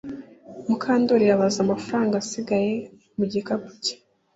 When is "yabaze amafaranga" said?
1.29-2.13